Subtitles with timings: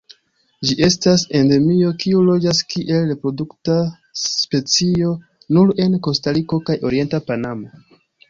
[0.67, 3.77] Ĝi estas endemio kiu loĝas kiel reprodukta
[4.23, 5.13] specio
[5.57, 7.83] nur en Kostariko kaj orienta Panamo.